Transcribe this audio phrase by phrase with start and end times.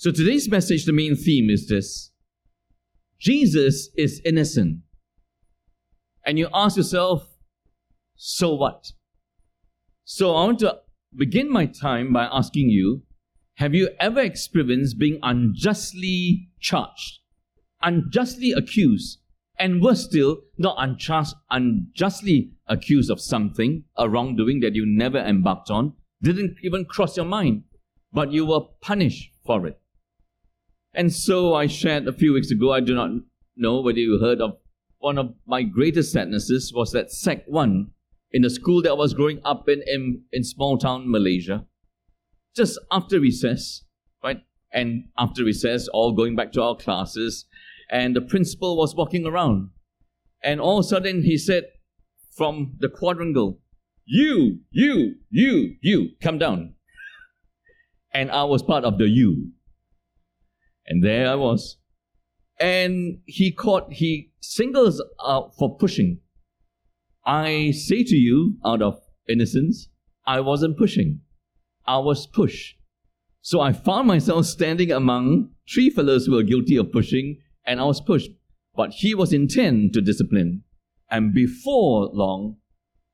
[0.00, 2.10] So today's message, the main theme is this
[3.18, 4.78] Jesus is innocent.
[6.24, 7.28] And you ask yourself,
[8.16, 8.92] so what?
[10.04, 10.78] So I want to
[11.14, 13.02] begin my time by asking you
[13.56, 17.18] have you ever experienced being unjustly charged,
[17.82, 19.18] unjustly accused,
[19.58, 25.70] and worse still, not unjust, unjustly accused of something, a wrongdoing that you never embarked
[25.70, 25.92] on,
[26.22, 27.64] didn't even cross your mind,
[28.14, 29.76] but you were punished for it?
[30.92, 33.10] And so I shared a few weeks ago, I do not
[33.56, 34.56] know whether you heard of
[34.98, 37.90] one of my greatest sadnesses was that Sec 1
[38.32, 41.64] in the school that I was growing up in, in, in small town Malaysia.
[42.54, 43.84] Just after recess,
[44.22, 44.42] right?
[44.72, 47.46] And after recess, all going back to our classes,
[47.90, 49.70] and the principal was walking around.
[50.42, 51.64] And all of a sudden he said
[52.36, 53.60] from the quadrangle,
[54.04, 56.74] You, you, you, you, come down.
[58.12, 59.52] And I was part of the you.
[60.90, 61.78] And there I was.
[62.58, 66.18] And he caught, he singles out for pushing.
[67.24, 69.88] I say to you, out of innocence,
[70.26, 71.20] I wasn't pushing.
[71.86, 72.76] I was pushed.
[73.40, 77.84] So I found myself standing among three fellows who were guilty of pushing, and I
[77.84, 78.30] was pushed.
[78.74, 80.64] But he was intent to discipline.
[81.08, 82.56] And before long,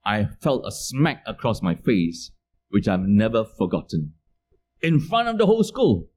[0.04, 2.32] I felt a smack across my face,
[2.70, 4.14] which I've never forgotten.
[4.80, 6.08] In front of the whole school.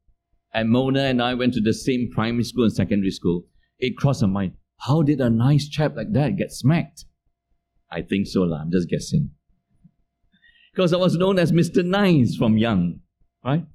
[0.54, 3.46] And Mona and I went to the same primary school and secondary school.
[3.78, 7.06] It crossed my mind, how did a nice chap like that get smacked?
[7.92, 8.62] I think so, lah.
[8.62, 9.32] I'm just guessing.
[10.74, 11.84] Because I was known as Mr.
[11.84, 13.00] Nice from young,
[13.44, 13.66] right?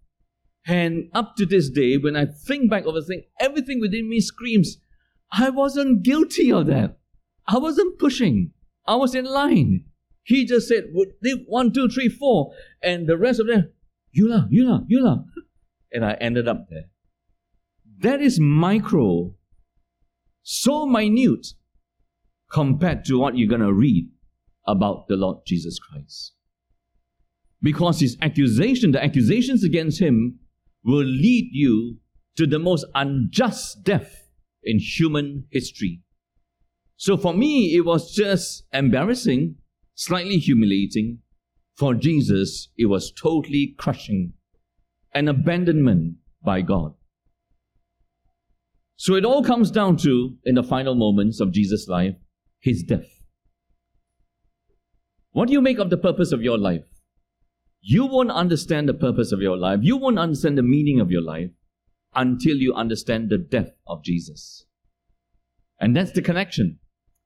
[0.67, 4.79] And up to this day, when I think back over thing, everything within me screams,
[5.31, 6.99] I wasn't guilty of that.
[7.47, 8.53] I wasn't pushing.
[8.87, 9.85] I was in line.
[10.23, 10.85] He just said,
[11.47, 12.53] one, two, three, four.
[12.83, 13.73] And the rest of them,
[14.13, 15.03] you lah, you you
[15.95, 16.91] and I ended up there.
[18.01, 19.35] That is micro,
[20.43, 21.47] so minute
[22.53, 24.11] compared to what you're going to read
[24.67, 26.33] about the Lord Jesus Christ.
[27.63, 30.41] Because his accusation, the accusations against him,
[30.85, 31.99] will lead you
[32.37, 34.29] to the most unjust death
[34.63, 36.03] in human history.
[36.97, 39.57] So for me, it was just embarrassing,
[39.95, 41.21] slightly humiliating.
[41.77, 44.35] For Jesus, it was totally crushing
[45.15, 46.95] an abandonment by God.
[48.97, 52.15] So it all comes down to, in the final moments of Jesus' life,
[52.61, 53.09] his death.
[55.33, 56.85] What do you make of the purpose of your life?
[57.81, 59.81] You won't understand the purpose of your life.
[59.83, 61.51] You won't understand the meaning of your life
[62.15, 64.65] until you understand the death of Jesus.
[65.81, 66.79] And that's the connection.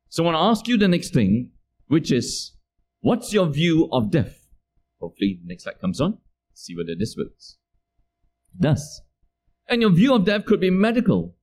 [0.09, 1.53] So I want to ask you the next thing,
[1.87, 2.57] which is,
[3.01, 4.47] what's your view of death?
[5.01, 6.19] Hopefully, the next slide comes on.
[6.55, 7.59] See whether this works
[8.61, 9.03] does.
[9.69, 11.35] And your view of death could be medical.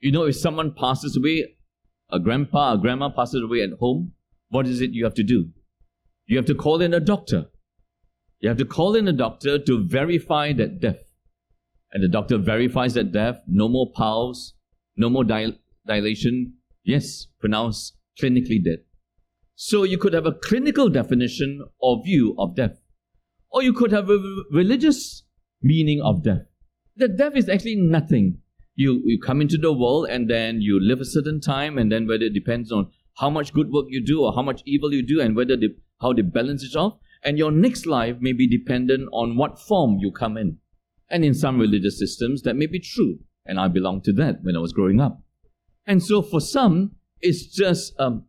[0.00, 1.56] You know, if someone passes away,
[2.10, 4.12] a grandpa, a grandma passes away at home,
[4.48, 5.50] what is it you have to do?
[6.26, 7.46] You have to call in a doctor.
[8.40, 11.12] You have to call in a doctor to verify that death.
[11.92, 14.54] And the doctor verifies that death, no more pulse,
[14.96, 16.54] no more dil- dilation.
[16.82, 18.78] Yes, pronounced clinically dead.
[19.54, 22.80] So you could have a clinical definition or view of death.
[23.50, 24.18] Or you could have a
[24.50, 25.22] religious
[25.62, 26.46] meaning of death
[26.96, 28.38] that death is actually nothing.
[28.76, 32.06] You, you come into the world and then you live a certain time, and then
[32.06, 35.06] whether it depends on how much good work you do or how much evil you
[35.06, 36.98] do, and whether the, how the balance is off.
[37.22, 40.58] And your next life may be dependent on what form you come in.
[41.08, 43.20] And in some religious systems, that may be true.
[43.46, 45.22] And I belonged to that when I was growing up.
[45.86, 48.24] And so for some, it's just, um,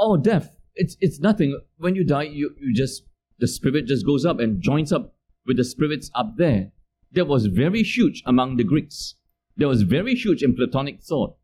[0.00, 0.50] oh, death.
[0.74, 1.60] It's, it's nothing.
[1.76, 3.02] When you die, you, you just,
[3.38, 5.14] the spirit just goes up and joins up
[5.46, 6.72] with the spirits up there
[7.12, 9.14] that was very huge among the Greeks.
[9.56, 11.36] That was very huge in Platonic thought.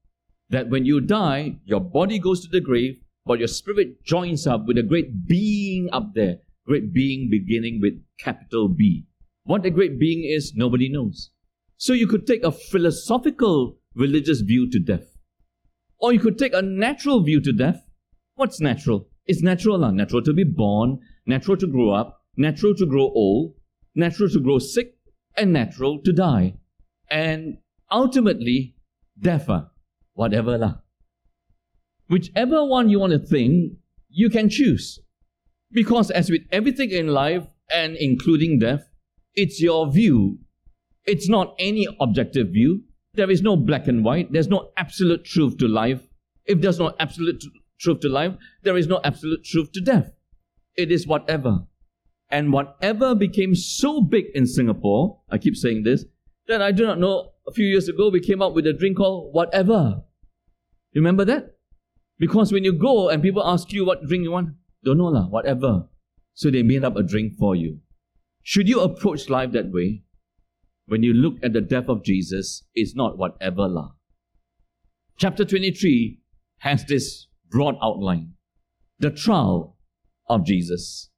[0.50, 4.66] That when you die, your body goes to the grave, but your spirit joins up
[4.66, 6.38] with a great being up there.
[6.66, 9.06] Great being beginning with capital B.
[9.44, 11.30] What the great being is, nobody knows.
[11.76, 15.16] So you could take a philosophical religious view to death.
[15.98, 17.82] Or you could take a natural view to death.
[18.36, 19.08] What's natural?
[19.26, 23.54] It's natural, natural to be born, natural to grow up, natural to grow old,
[23.94, 24.93] natural to grow sick,
[25.36, 26.54] and natural to die.
[27.10, 27.58] And
[27.90, 28.76] ultimately,
[29.20, 29.70] death, ah,
[30.14, 30.74] whatever lah.
[32.08, 33.78] Whichever one you want to think,
[34.08, 35.00] you can choose.
[35.72, 38.88] Because as with everything in life, and including death,
[39.34, 40.38] it's your view.
[41.04, 42.84] It's not any objective view.
[43.14, 44.32] There is no black and white.
[44.32, 46.08] There's no absolute truth to life.
[46.46, 47.42] If there's no absolute
[47.80, 50.12] truth to life, there is no absolute truth to death.
[50.76, 51.66] It is whatever.
[52.30, 56.04] And whatever became so big in Singapore, I keep saying this,
[56.48, 58.96] that I do not know, a few years ago we came up with a drink
[58.96, 60.02] called whatever.
[60.92, 61.56] You Remember that?
[62.18, 64.50] Because when you go and people ask you what drink you want,
[64.84, 65.88] don't know lah, whatever.
[66.34, 67.80] So they made up a drink for you.
[68.42, 70.02] Should you approach life that way?
[70.86, 73.92] When you look at the death of Jesus, it's not whatever lah.
[75.16, 76.20] Chapter 23
[76.58, 78.34] has this broad outline.
[78.98, 79.76] The trial
[80.28, 81.10] of Jesus,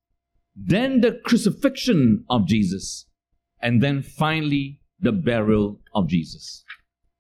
[0.57, 3.07] then the crucifixion of Jesus,
[3.61, 6.65] and then finally the burial of Jesus.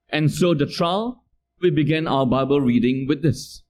[0.08, 1.24] And so the trial,
[1.60, 3.62] we began our Bible reading with this.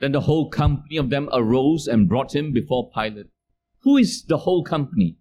[0.00, 3.26] Then the whole company of them arose and brought him before Pilate.
[3.82, 5.16] Who is the whole company?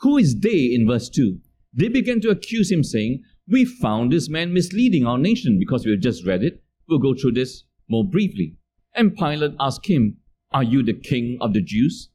[0.00, 1.38] Who is they in verse 2?
[1.74, 5.90] They began to accuse him, saying, We found this man misleading our nation because we
[5.92, 6.62] have just read it.
[6.88, 8.56] We'll go through this more briefly.
[8.94, 10.18] And Pilate asked him,
[10.52, 12.10] Are you the king of the Jews?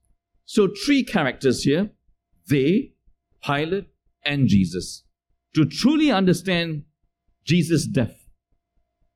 [0.51, 1.91] So, three characters here
[2.47, 2.93] they,
[3.45, 3.85] Pilate,
[4.25, 5.03] and Jesus.
[5.53, 6.85] To truly understand
[7.45, 8.27] Jesus' death,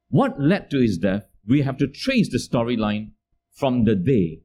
[0.09, 3.13] what led to his death, we have to trace the storyline
[3.51, 4.43] from the they.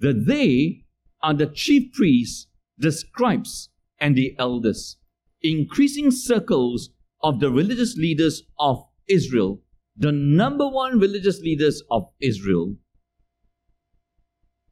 [0.00, 0.86] The they
[1.22, 3.68] are the chief priests, the scribes,
[4.00, 4.96] and the elders,
[5.40, 6.90] increasing circles
[7.22, 9.62] of the religious leaders of Israel,
[9.96, 12.74] the number one religious leaders of Israel,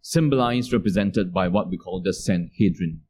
[0.03, 3.01] symbolized, represented by what we call the Sanhedrin.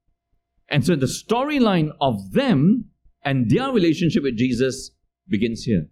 [0.69, 2.91] And so the storyline of them
[3.25, 4.93] and their relationship with Jesus
[5.29, 5.89] begins here.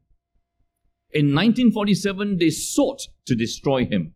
[1.12, 4.14] In 1947, they sought to destroy him.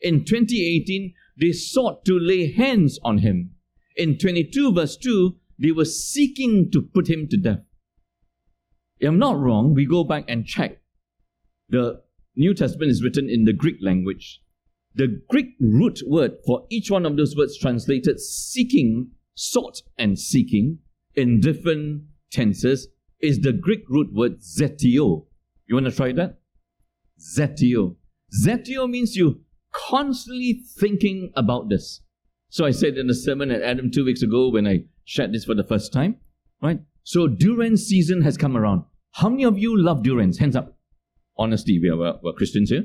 [0.00, 3.52] In 2018, they sought to lay hands on him.
[3.96, 7.60] In 22 verse 2, they were seeking to put him to death.
[8.98, 10.80] If I'm not wrong, we go back and check.
[11.68, 12.02] The
[12.36, 14.40] New Testament is written in the Greek language.
[14.94, 20.78] The Greek root word for each one of those words translated seeking, sought, and seeking
[21.14, 22.88] in different tenses
[23.20, 25.26] is the Greek root word zetio.
[25.66, 26.38] You want to try that?
[27.18, 27.96] Zetio.
[28.44, 29.40] Zetio means you
[29.72, 32.00] constantly thinking about this.
[32.48, 35.44] So I said in the sermon at Adam two weeks ago when I shared this
[35.44, 36.16] for the first time,
[36.62, 36.80] right?
[37.02, 38.84] So durian season has come around.
[39.12, 40.38] How many of you love durians?
[40.38, 40.76] Hands up.
[41.36, 42.84] Honestly, we are we're, we're Christians here.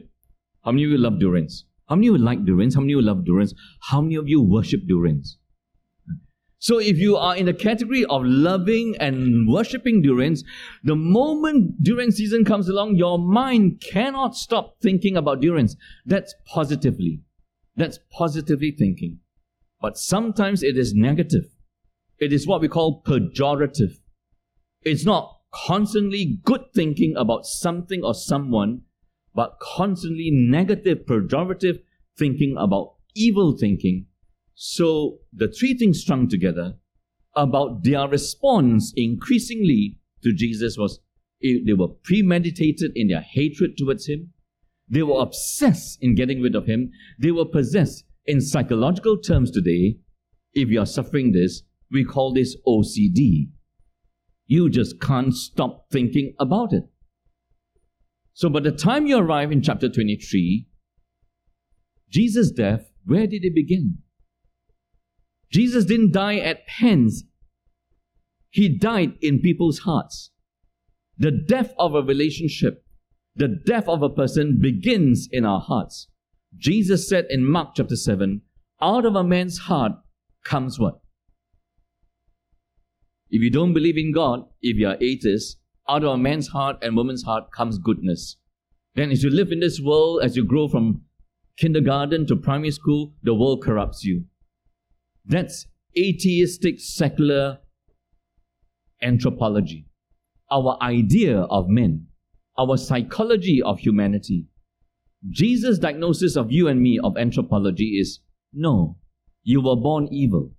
[0.64, 1.66] How many of you love durians?
[1.90, 2.76] How many of you like durians?
[2.76, 3.54] How many of you love durians?
[3.82, 5.38] How many of you worship durians?
[6.60, 10.44] So if you are in the category of loving and worshipping durians,
[10.84, 15.76] the moment durian season comes along, your mind cannot stop thinking about durians.
[16.06, 17.22] That's positively.
[17.76, 19.20] That's positively thinking.
[19.82, 21.46] But sometimes it is negative.
[22.20, 23.94] It is what we call pejorative.
[24.84, 28.82] It's not constantly good thinking about something or someone,
[29.40, 31.80] but constantly negative, pejorative
[32.18, 34.06] thinking about evil thinking
[34.62, 36.74] so the three things strung together
[37.34, 41.00] about their response increasingly to Jesus was
[41.42, 44.34] eh, they were premeditated in their hatred towards him.
[44.90, 46.92] They were obsessed in getting rid of him.
[47.18, 48.04] They were possessed.
[48.26, 50.00] In psychological terms today,
[50.54, 53.52] if you are suffering this, we call this OCD.
[54.46, 56.84] You just can't stop thinking about it.
[58.34, 60.68] So by the time you arrive in chapter 23,
[62.10, 64.00] Jesus' death, where did it begin?
[65.52, 67.24] Jesus didn't die at pens.
[68.50, 70.32] He died in people's hearts.
[71.18, 72.86] The death of a relationship,
[73.36, 76.08] the death of a person begins in our hearts.
[76.58, 78.42] Jesus said in Mark chapter 7,
[78.82, 79.94] out of a man's heart
[80.44, 81.00] comes what?
[83.30, 85.59] If you don't believe in God, if you are atheist,
[85.90, 88.38] out of a man's heart and woman's heart comes goodness.
[88.96, 91.02] Then as you live in this world, as you grow from
[91.58, 94.26] kindergarten to primary school, the world corrupts you.
[95.26, 95.68] That's
[95.98, 97.60] atheistic secular
[99.02, 99.88] anthropology.
[100.52, 102.08] Our idea of men,
[102.58, 104.48] our psychology of humanity.
[105.30, 108.20] Jesus' diagnosis of you and me of anthropology is
[108.54, 108.98] no,
[109.44, 110.52] you were born evil.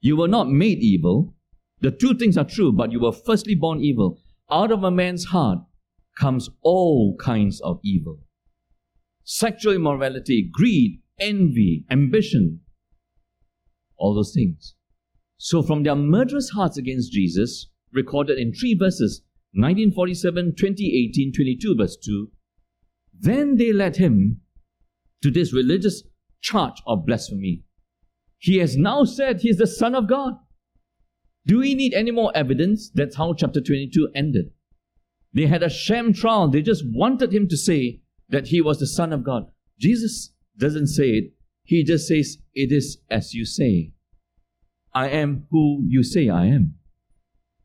[0.00, 1.34] You were not made evil.
[1.80, 4.20] The two things are true, but you were firstly born evil.
[4.50, 5.60] Out of a man's heart
[6.18, 8.20] comes all kinds of evil
[9.30, 12.60] sexual immorality, greed, envy, ambition,
[13.98, 14.74] all those things.
[15.36, 19.20] So, from their murderous hearts against Jesus, recorded in three verses
[19.52, 22.30] 1947, 2018, 22, verse 2,
[23.20, 24.40] then they led him
[25.22, 26.02] to this religious
[26.40, 27.64] charge of blasphemy.
[28.38, 30.34] He has now said he is the Son of God.
[31.48, 32.90] Do we need any more evidence?
[32.94, 34.50] That's how chapter 22 ended.
[35.32, 36.48] They had a sham trial.
[36.48, 39.50] They just wanted him to say that he was the Son of God.
[39.78, 41.32] Jesus doesn't say it.
[41.64, 43.92] He just says, It is as you say.
[44.94, 46.74] I am who you say I am.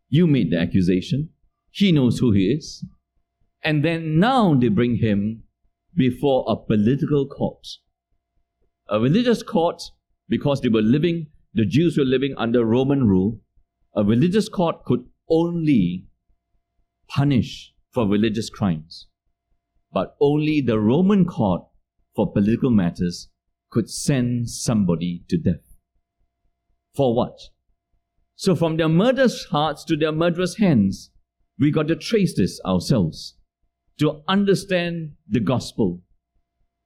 [0.07, 1.29] You made the accusation.
[1.69, 2.85] He knows who he is.
[3.63, 5.43] And then now they bring him
[5.93, 7.67] before a political court.
[8.87, 9.81] A religious court,
[10.29, 13.39] because they were living, the Jews were living under Roman rule.
[13.95, 16.07] A religious court could only
[17.07, 19.07] punish for religious crimes.
[19.91, 21.63] But only the Roman court
[22.15, 23.29] for political matters
[23.69, 25.75] could send somebody to death.
[26.95, 27.37] For what?
[28.35, 31.11] So from their murderous hearts to their murderous hands,
[31.59, 33.35] we got to trace this ourselves
[33.99, 36.01] to understand the gospel.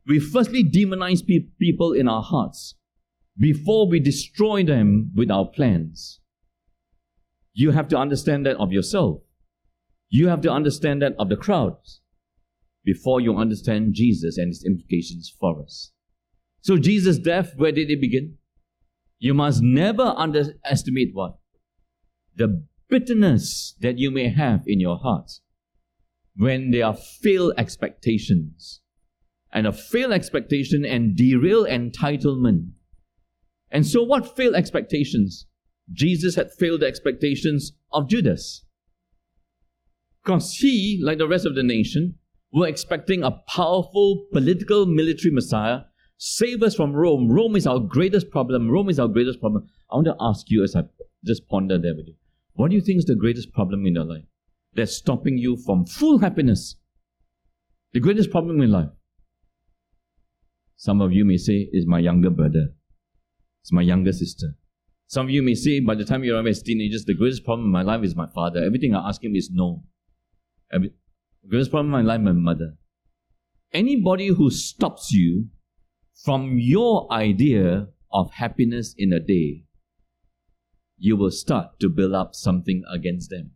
[0.05, 2.75] We firstly demonize pe- people in our hearts
[3.37, 6.19] before we destroy them with our plans.
[7.57, 9.23] You have to understand that of yourself.
[10.09, 12.01] You have to understand that of the crowds
[12.85, 15.91] before you understand Jesus and his implications for us.
[16.61, 18.37] So, Jesus' death, where did it begin?
[19.17, 21.39] You must never underestimate what?
[22.35, 25.31] The bitterness that you may have in your heart
[26.35, 28.81] when there are failed expectations.
[29.51, 32.73] And a failed expectation and derail entitlement.
[33.71, 35.47] And so, what failed expectations?
[35.91, 38.65] Jesus had failed the expectations of Judas.
[40.23, 42.15] Because he, like the rest of the nation,
[42.51, 45.81] were expecting a powerful political military Messiah
[46.17, 47.29] Save us from Rome.
[47.29, 48.69] Rome is our greatest problem.
[48.69, 49.67] Rome is our greatest problem.
[49.91, 50.83] I want to ask you as I
[51.23, 52.15] just ponder there with you.
[52.53, 54.25] What do you think is the greatest problem in your life
[54.73, 56.75] that's stopping you from full happiness?
[57.93, 58.89] The greatest problem in life.
[60.75, 62.69] Some of you may say, is my younger brother.
[63.61, 64.55] It's my younger sister.
[65.07, 67.71] Some of you may say, by the time you're as teenagers, the greatest problem in
[67.71, 68.63] my life is my father.
[68.63, 69.83] Everything I ask him is no.
[70.71, 70.91] Every,
[71.43, 72.75] the greatest problem in my life, my mother.
[73.73, 75.47] Anybody who stops you
[76.25, 79.63] from your idea of happiness in a day,
[80.97, 83.51] you will start to build up something against them.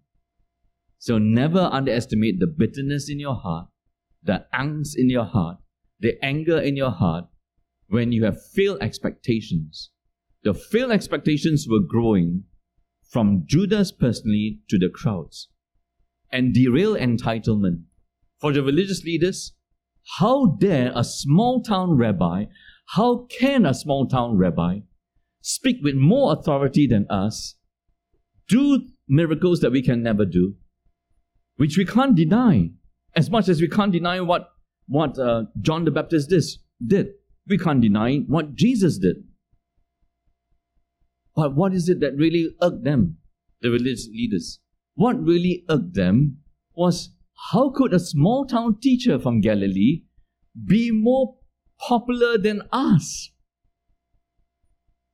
[0.99, 3.67] So never underestimate the bitterness in your heart,
[4.23, 5.57] the angst in your heart,
[5.99, 7.25] the anger in your heart
[7.87, 9.89] when you have failed expectations.
[10.43, 12.45] The failed expectations were growing
[13.09, 15.49] from Judas personally to the crowds
[16.31, 17.83] and derail entitlement.
[18.39, 19.53] For the religious leaders,
[20.17, 22.45] how dare a small town rabbi,
[22.95, 24.79] how can a small town rabbi
[25.41, 27.55] speak with more authority than us,
[28.47, 30.55] do miracles that we can never do,
[31.57, 32.71] which we can't deny,
[33.15, 34.49] as much as we can't deny what,
[34.87, 36.43] what uh, John the Baptist did,
[36.85, 37.07] did.
[37.47, 39.17] We can't deny what Jesus did.
[41.35, 43.17] But what is it that really irked them,
[43.61, 44.59] the religious leaders?
[44.95, 46.37] What really irked them
[46.75, 47.11] was
[47.51, 50.03] how could a small town teacher from Galilee
[50.65, 51.37] be more
[51.79, 53.31] popular than us?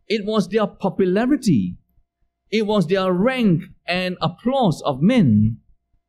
[0.07, 1.77] It was their popularity,
[2.49, 5.57] it was their rank and applause of men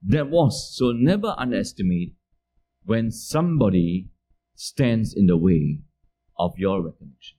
[0.02, 0.76] that was.
[0.76, 2.14] So never underestimate
[2.84, 4.08] when somebody
[4.54, 5.80] stands in the way
[6.38, 7.37] of your recognition.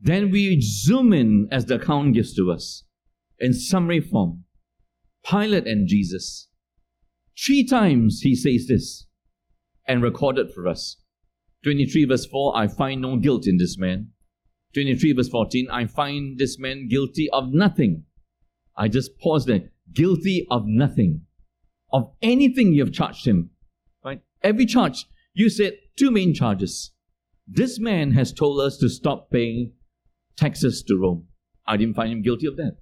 [0.00, 2.84] Then we zoom in as the account gives to us
[3.38, 4.44] in summary form
[5.28, 6.48] Pilate and Jesus.
[7.36, 9.06] Three times he says this
[9.86, 10.98] and recorded for us.
[11.64, 14.10] 23 verse 4, I find no guilt in this man.
[14.74, 18.04] 23 verse 14, I find this man guilty of nothing.
[18.76, 19.70] I just pause there.
[19.92, 21.22] Guilty of nothing.
[21.92, 23.50] Of anything you have charged him.
[24.04, 24.20] Right?
[24.42, 26.92] Every charge, you said two main charges.
[27.48, 29.72] This man has told us to stop paying
[30.36, 31.26] taxes to Rome.
[31.66, 32.76] I didn't find him guilty of that.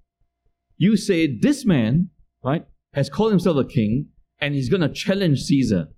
[0.76, 2.11] You say this man,
[2.42, 4.08] right, has called himself a king
[4.40, 5.88] and he's going to challenge Caesar.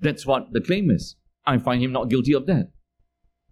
[0.00, 1.16] That's what the claim is.
[1.46, 2.70] I find him not guilty of that.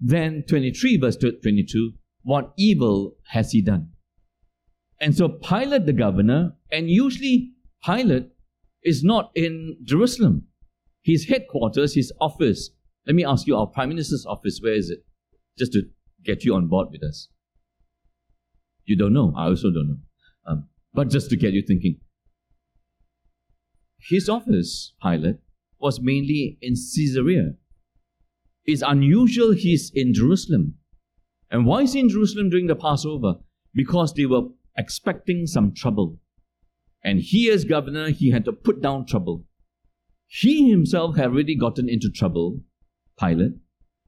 [0.01, 1.93] Then 23 verse 22,
[2.23, 3.91] what evil has he done?
[5.01, 7.53] And so Pilate the governor, and usually
[7.85, 8.31] Pilate
[8.83, 10.47] is not in Jerusalem.
[11.03, 12.71] His headquarters, his office.
[13.07, 15.05] Let me ask you, our Prime Minister's office, where is it?
[15.59, 15.83] Just to
[16.25, 17.29] get you on board with us.
[18.85, 19.33] You don't know.
[19.37, 19.99] I also don't know.
[20.47, 22.01] Um, but just to get you thinking,
[23.99, 25.37] his office, Pilate,
[25.79, 27.55] was mainly in Caesarea.
[28.65, 30.75] It's unusual he's in Jerusalem.
[31.51, 33.35] And why is he in Jerusalem during the Passover?
[33.75, 36.19] Because they were expecting some trouble.
[37.03, 39.45] And he, as governor, he had to put down trouble.
[40.27, 42.61] He himself had already gotten into trouble,
[43.21, 43.53] Pilate,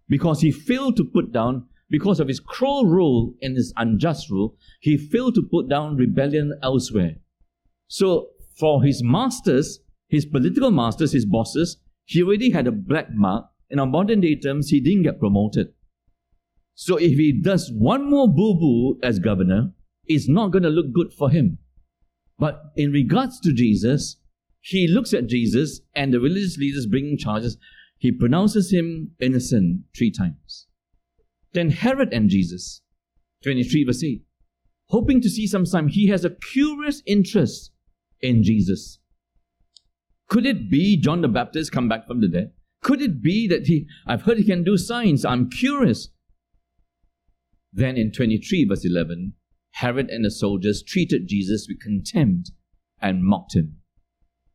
[0.09, 4.57] because he failed to put down, because of his cruel rule and his unjust rule,
[4.81, 7.17] he failed to put down rebellion elsewhere.
[7.89, 13.47] So, for his masters, his political masters, his bosses, he already had a black mark,
[13.71, 15.69] and on modern day terms, he didn't get promoted.
[16.75, 19.73] So if he does one more boo boo as governor,
[20.05, 21.59] it's not going to look good for him.
[22.39, 24.19] But in regards to Jesus,
[24.61, 27.57] he looks at Jesus and the religious leaders bringing charges.
[27.99, 30.66] He pronounces him innocent three times.
[31.57, 32.83] Then Herod and Jesus,
[33.45, 34.23] 23 verse 8,
[34.91, 37.71] hoping to see some sign, he has a curious interest
[38.21, 38.99] in Jesus.
[40.29, 42.53] Could it be John the Baptist come back from the dead?
[42.83, 46.11] Could it be that he, I've heard he can do signs, I'm curious.
[47.73, 49.33] Then in 23 verse 11,
[49.71, 52.51] Herod and the soldiers treated Jesus with contempt
[53.01, 53.79] and mocked him.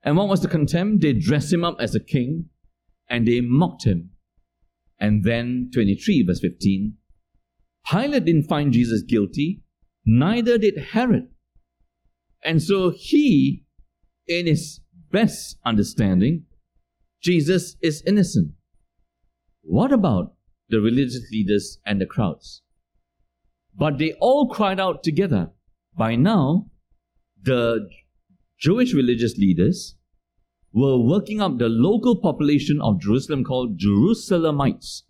[0.03, 1.01] And what was the contempt?
[1.01, 2.49] They dressed him up as a king
[3.09, 4.10] and they mocked him.
[5.01, 6.93] And then 23 verse 15,
[7.91, 9.63] Pilate didn't find Jesus guilty,
[10.05, 11.27] neither did Herod.
[12.43, 13.65] And so he,
[14.27, 14.79] in his
[15.11, 16.45] best understanding,
[17.21, 18.51] Jesus is innocent.
[19.63, 20.35] What about
[20.69, 22.61] the religious leaders and the crowds?
[23.75, 25.49] But they all cried out together.
[25.97, 26.67] By now,
[27.41, 27.89] the
[28.59, 29.95] Jewish religious leaders
[30.73, 35.03] were working up the local population of Jerusalem called Jerusalemites.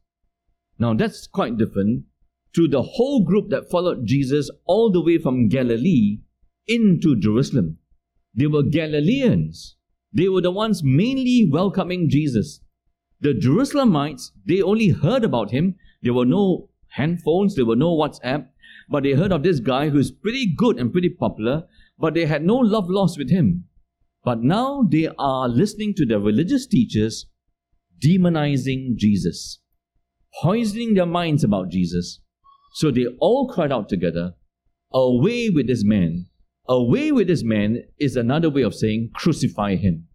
[0.80, 2.06] Now that's quite different
[2.54, 6.20] to the whole group that followed Jesus all the way from Galilee
[6.68, 7.78] into Jerusalem.
[8.34, 9.76] They were Galileans.
[10.14, 12.62] They were the ones mainly welcoming Jesus.
[13.22, 15.76] The Jerusalemites, they only heard about him.
[16.02, 18.48] There were no handphones, there were no WhatsApp,
[18.90, 22.44] but they heard of this guy who's pretty good and pretty popular, but they had
[22.44, 23.66] no love lost with him.
[24.24, 27.28] But now they are listening to their religious teachers
[28.00, 29.60] demonizing Jesus,
[30.42, 32.20] poisoning their minds about Jesus.
[32.74, 34.36] So they all cried out together,
[34.94, 36.28] Away with this man!
[36.68, 40.08] Away with this man is another way of saying crucify him.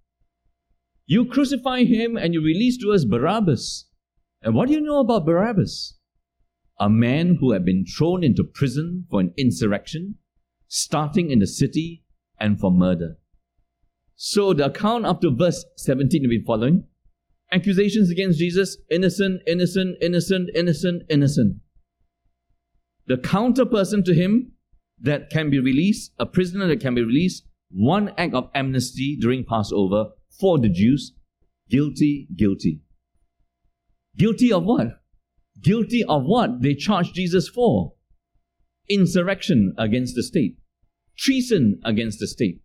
[1.06, 3.86] You crucify him and you release to us Barabbas.
[4.42, 5.96] And what do you know about Barabbas?
[6.78, 10.16] a man who had been thrown into prison for an insurrection,
[10.68, 12.02] starting in the city,
[12.38, 13.16] and for murder.
[14.16, 16.85] So the account up to verse 17 will be following.
[17.52, 21.57] Accusations against Jesus, innocent, innocent, innocent, innocent, innocent.
[23.07, 24.52] The counter person to him
[25.00, 29.44] that can be released, a prisoner that can be released, one act of amnesty during
[29.44, 30.07] Passover
[30.40, 31.12] for the Jews,
[31.68, 32.81] guilty, guilty.
[34.16, 35.02] Guilty of what?
[35.61, 37.92] Guilty of what they charged Jesus for?
[38.88, 40.57] Insurrection against the state,
[41.18, 42.61] treason against the state.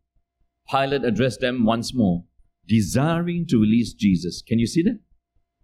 [0.69, 2.23] Pilate addressed them once more,
[2.67, 4.41] desiring to release Jesus.
[4.41, 4.99] Can you see that?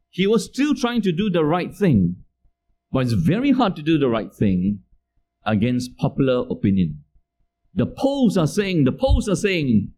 [0.09, 2.17] He was still trying to do the right thing,
[2.91, 4.79] but it's very hard to do the right thing
[5.45, 7.03] against popular opinion.
[7.73, 9.91] The polls are saying, the polls are saying,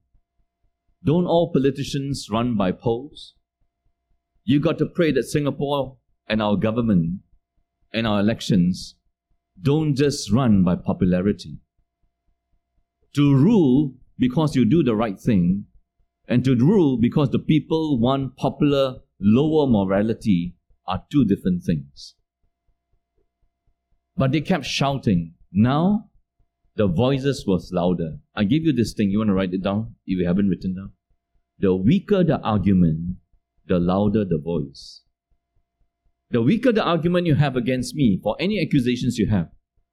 [1.03, 3.35] don't all politicians run by polls?
[4.43, 7.21] You got to pray that Singapore and our government
[7.93, 8.95] and our elections
[9.61, 11.59] don't just run by popularity.
[13.15, 15.65] To rule because you do the right thing,
[16.27, 20.55] and to rule because the people want popular, lower morality
[20.85, 22.15] are two different things.
[24.15, 25.35] But they kept shouting.
[25.51, 26.09] Now,
[26.75, 28.19] the voices was louder.
[28.35, 29.09] I give you this thing.
[29.09, 30.91] You want to write it down if you haven't written down?
[31.57, 33.17] The weaker the argument,
[33.67, 35.01] the louder the voice.
[36.31, 39.49] The weaker the argument you have against me for any accusations you have,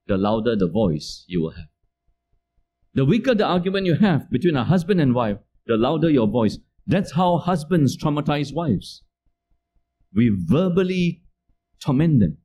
[0.07, 1.69] the louder the voice you will have.
[2.97, 6.57] The weaker the argument you have between a husband and wife, the louder your voice.
[6.87, 9.03] That's how husbands traumatize wives.
[10.15, 11.21] We verbally
[11.79, 12.37] torment them.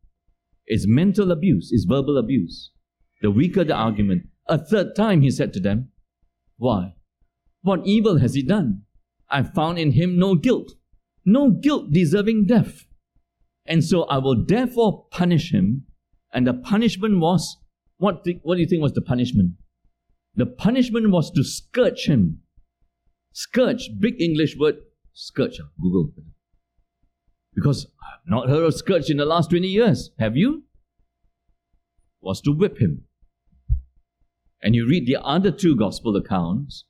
[0.66, 2.70] It's mental abuse, it's verbal abuse.
[3.22, 4.24] The weaker the argument.
[4.46, 5.88] A third time he said to them,
[6.58, 6.96] Why?
[7.62, 8.82] What evil has he done?
[9.30, 10.72] I found in him no guilt,
[11.24, 12.84] no guilt deserving death.
[13.64, 15.86] And so I will therefore punish him.
[16.30, 17.56] And the punishment was,
[17.96, 19.52] what, th- what do you think was the punishment?
[20.34, 22.40] The punishment was to scourge him.
[23.32, 24.76] Scourge, big English word,
[25.12, 25.58] scourge.
[25.62, 26.12] Ah, Google.
[27.54, 30.10] Because I've not heard of scourge in the last 20 years.
[30.18, 30.64] Have you?
[32.20, 33.04] Was to whip him.
[34.62, 36.84] And you read the other two gospel accounts,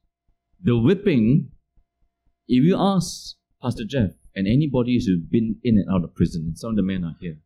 [0.62, 1.50] the whipping,
[2.46, 6.58] if you ask Pastor Jeff, and anybody who's been in and out of prison, and
[6.58, 7.38] some of the men are here,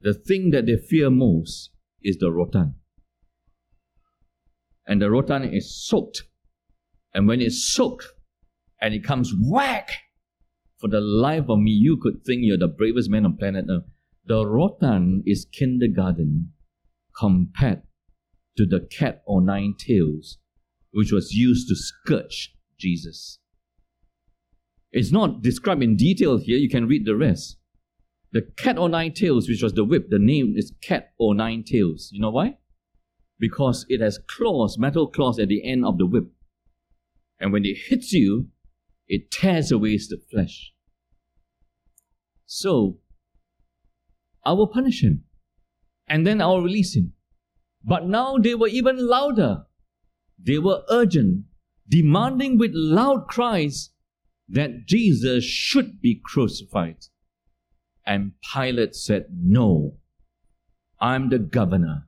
[0.00, 1.70] the thing that they fear most
[2.02, 2.76] is the rotan.
[4.86, 6.24] And the rotan is soaked.
[7.14, 8.06] And when it's soaked
[8.80, 9.90] and it comes whack,
[10.82, 13.84] for the life of me, you could think you're the bravest man on planet Earth.
[14.26, 16.52] The rotan is kindergarten
[17.16, 17.82] compared
[18.56, 20.38] to the cat o' nine tails,
[20.90, 23.38] which was used to scourge Jesus.
[24.90, 26.58] It's not described in detail here.
[26.58, 27.58] You can read the rest.
[28.32, 31.62] The cat o' nine tails, which was the whip, the name is cat o' nine
[31.62, 32.10] tails.
[32.12, 32.58] You know why?
[33.42, 36.26] Because it has claws, metal claws at the end of the whip.
[37.40, 38.46] And when it hits you,
[39.08, 40.72] it tears away the flesh.
[42.46, 43.00] So,
[44.46, 45.24] I will punish him.
[46.06, 47.14] And then I will release him.
[47.82, 49.64] But now they were even louder.
[50.40, 51.46] They were urgent,
[51.88, 53.90] demanding with loud cries
[54.48, 57.06] that Jesus should be crucified.
[58.06, 59.96] And Pilate said, No,
[61.00, 62.06] I'm the governor.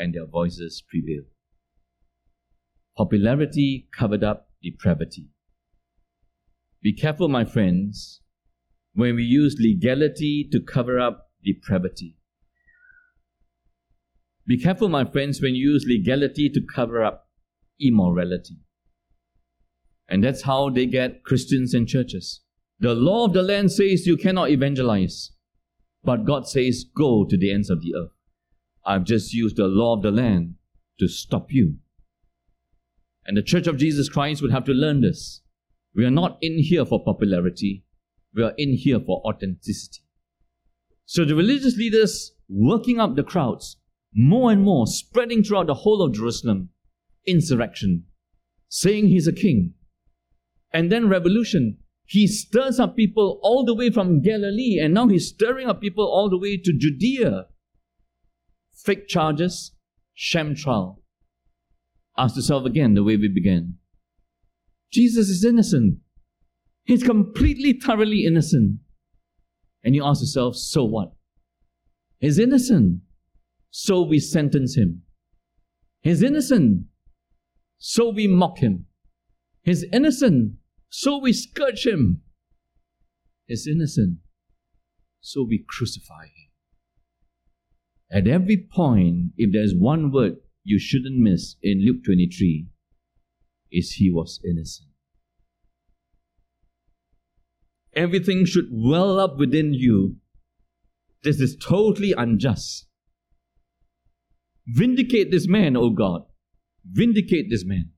[0.00, 1.26] And their voices prevailed.
[2.96, 5.28] Popularity covered up depravity.
[6.82, 8.22] Be careful, my friends,
[8.94, 12.16] when we use legality to cover up depravity.
[14.46, 17.28] Be careful, my friends, when you use legality to cover up
[17.78, 18.56] immorality.
[20.08, 22.40] And that's how they get Christians and churches.
[22.78, 25.32] The law of the land says you cannot evangelize,
[26.02, 28.12] but God says go to the ends of the earth.
[28.84, 30.54] I've just used the law of the land
[30.98, 31.76] to stop you.
[33.26, 35.42] And the Church of Jesus Christ would have to learn this.
[35.94, 37.84] We are not in here for popularity.
[38.34, 40.02] We are in here for authenticity.
[41.04, 43.76] So the religious leaders working up the crowds
[44.14, 46.70] more and more, spreading throughout the whole of Jerusalem,
[47.26, 48.04] insurrection,
[48.68, 49.74] saying he's a king.
[50.72, 51.78] And then revolution.
[52.06, 56.04] He stirs up people all the way from Galilee, and now he's stirring up people
[56.04, 57.46] all the way to Judea.
[58.84, 59.72] Fake charges,
[60.14, 61.02] sham trial.
[62.16, 63.76] Ask yourself again the way we began.
[64.92, 65.98] Jesus is innocent.
[66.84, 68.78] He's completely, thoroughly innocent.
[69.84, 71.12] And you ask yourself, so what?
[72.18, 73.00] He's innocent.
[73.70, 75.02] So we sentence him.
[76.02, 76.84] He's innocent.
[77.78, 78.86] So we mock him.
[79.62, 80.54] He's innocent.
[80.88, 82.22] So we scourge him.
[83.46, 84.18] He's innocent.
[85.20, 86.49] So we crucify him.
[88.12, 92.66] At every point, if there's one word you shouldn't miss in Luke 23,
[93.70, 94.88] is he was innocent.
[97.94, 100.16] Everything should well up within you.
[101.22, 102.86] This is totally unjust.
[104.66, 106.22] Vindicate this man, O God.
[106.84, 107.90] Vindicate this man.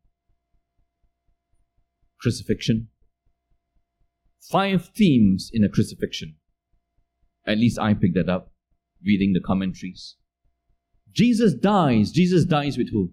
[2.21, 2.89] Crucifixion.
[4.51, 6.37] Five themes in a crucifixion.
[7.47, 8.52] At least I picked that up
[9.05, 10.17] reading the commentaries.
[11.13, 12.11] Jesus dies.
[12.11, 13.13] Jesus dies with who?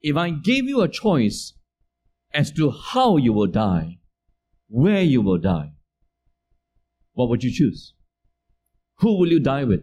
[0.00, 1.54] If I gave you a choice
[2.32, 3.98] as to how you will die,
[4.68, 5.72] where you will die,
[7.14, 7.94] what would you choose?
[8.98, 9.82] Who will you die with?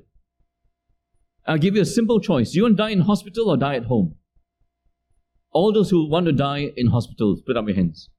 [1.48, 2.54] I'll give you a simple choice.
[2.54, 4.16] You want to die in hospital or die at home?
[5.52, 8.10] All those who want to die in hospitals, put up your hands.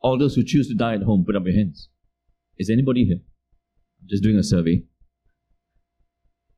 [0.00, 1.88] All those who choose to die at home, put up your hands.
[2.58, 3.18] Is anybody here?
[4.00, 4.82] I'm just doing a survey.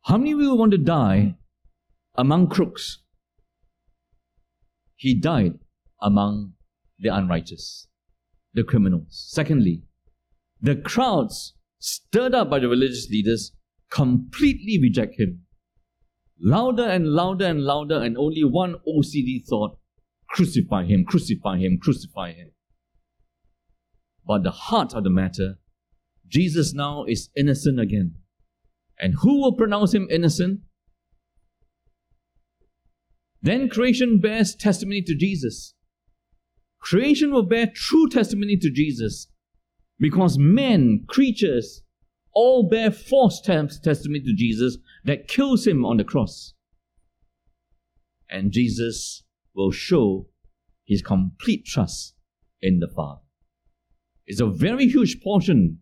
[0.02, 1.36] How many of you want to die
[2.16, 2.98] among crooks?
[4.96, 5.58] He died
[6.00, 6.54] among
[6.98, 7.86] the unrighteous,
[8.52, 9.24] the criminals.
[9.30, 9.84] Secondly,
[10.60, 13.52] the crowds stirred up by the religious leaders
[13.90, 15.42] completely reject him.
[16.40, 19.78] Louder and louder and louder, and only one OCD thought
[20.28, 22.50] crucify him, crucify him, crucify him.
[24.26, 25.58] But the heart of the matter,
[26.26, 28.16] Jesus now is innocent again.
[29.02, 30.60] And who will pronounce him innocent?
[33.42, 35.74] Then creation bears testimony to Jesus.
[36.80, 39.26] Creation will bear true testimony to Jesus
[39.98, 41.82] because men, creatures,
[42.32, 46.54] all bear false testimony to Jesus that kills him on the cross.
[48.30, 50.28] And Jesus will show
[50.84, 52.14] his complete trust
[52.60, 53.20] in the Father.
[54.26, 55.80] It's a very huge portion,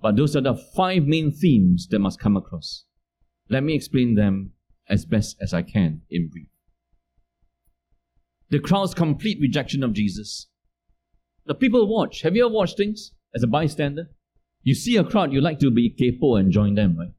[0.00, 2.84] but those are the five main themes that must come across.
[3.48, 4.52] Let me explain them
[4.88, 6.48] as best as I can in brief.
[8.50, 10.48] The crowd's complete rejection of Jesus.
[11.46, 12.22] The people watch.
[12.22, 14.10] Have you ever watched things as a bystander?
[14.62, 17.12] You see a crowd, you like to be kaypoh and join them, right?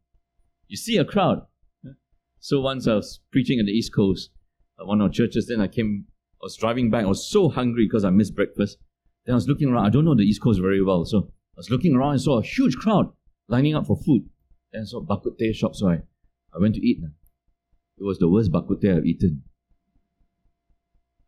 [0.67, 1.45] You see a crowd.
[2.39, 4.29] So once I was preaching at the East Coast,
[4.79, 6.05] at one of our churches, then I came,
[6.41, 8.77] I was driving back, I was so hungry because I missed breakfast.
[9.25, 11.69] Then I was looking around, I don't know the East Coast very well, so was
[11.69, 13.11] looking around and saw a huge crowd
[13.49, 14.29] lining up for food.
[14.71, 16.01] And saw bak teh shop, so I,
[16.57, 16.99] went to eat.
[17.97, 19.43] It was the worst bak teh I've eaten.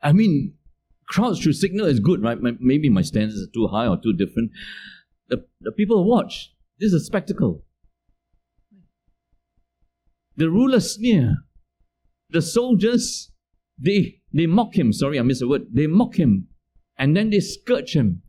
[0.01, 0.53] I mean,
[1.07, 2.37] crowds should signal is good, right?
[2.41, 4.51] Maybe my standards are too high or too different.
[5.27, 6.53] The, the people watch.
[6.79, 7.63] This is a spectacle.
[10.37, 11.37] The rulers sneer.
[12.29, 13.31] The soldiers,
[13.77, 14.93] they, they mock him.
[14.93, 15.65] Sorry, I missed a word.
[15.73, 16.47] They mock him.
[16.97, 18.21] And then they scourge him.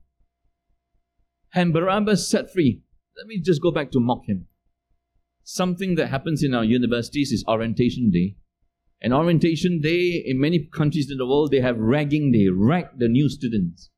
[1.54, 2.82] And Barabbas set free.
[3.16, 4.46] Let me just go back to mock him.
[5.44, 8.36] something that happens in our universities is orientation day.
[9.00, 13.08] And orientation day in many countries in the world, they have ragging day, rag the
[13.08, 13.90] new students.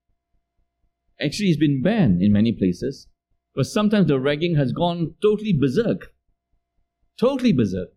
[1.20, 3.06] Actually, it's been banned in many places,
[3.54, 6.14] but sometimes the ragging has gone totally berserk.
[7.20, 7.90] Totally berserk.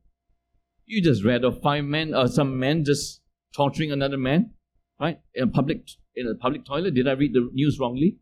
[0.85, 3.21] You just read of five men, or uh, some men just
[3.55, 4.51] torturing another man,
[4.99, 5.19] right?
[5.33, 6.93] In a public in a public toilet.
[6.93, 8.17] Did I read the news wrongly?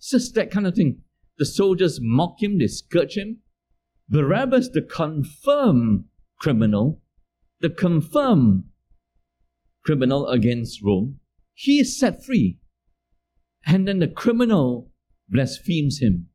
[0.00, 1.02] Just that kind of thing.
[1.38, 3.38] The soldiers mock him, they scourge him.
[4.08, 6.04] Barabbas, the confirmed
[6.38, 7.00] criminal,
[7.60, 8.64] the confirmed
[9.84, 11.20] criminal against Rome,
[11.54, 12.58] he is set free.
[13.66, 14.90] And then the criminal
[15.28, 16.28] blasphemes him.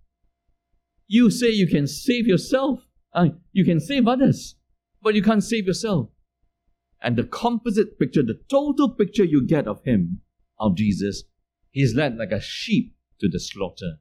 [1.08, 4.56] You say you can save yourself, uh, you can save others,
[5.01, 6.10] but you can't save yourself.
[7.01, 10.21] And the composite picture, the total picture you get of him,
[10.60, 11.23] of Jesus,
[11.71, 13.97] he's led like a sheep to the slaughter.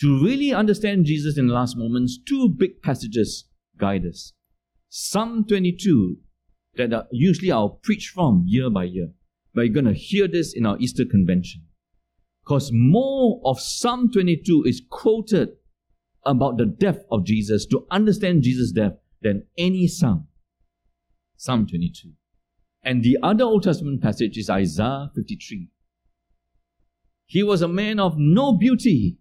[0.00, 4.32] To really understand Jesus in the last moments, two big passages guide us.
[4.88, 6.16] Psalm 22,
[6.76, 9.10] that are usually I'll preach from year by year.
[9.54, 11.62] But you're going to hear this in our Easter convention.
[12.44, 15.50] Because more of Psalm 22 is quoted
[16.24, 20.28] about the death of Jesus to understand Jesus' death than any psalm.
[21.36, 22.10] Psalm 22.
[22.82, 25.68] And the other Old Testament passage is Isaiah 53.
[27.30, 29.16] He was a man of no beauty.